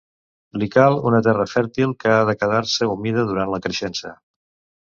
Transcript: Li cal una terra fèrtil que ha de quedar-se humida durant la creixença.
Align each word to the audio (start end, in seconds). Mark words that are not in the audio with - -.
Li 0.61 0.69
cal 0.75 0.95
una 1.09 1.19
terra 1.27 1.45
fèrtil 1.51 1.93
que 2.03 2.11
ha 2.15 2.25
de 2.31 2.37
quedar-se 2.39 2.91
humida 2.97 3.27
durant 3.33 3.53
la 3.55 3.61
creixença. 3.67 4.19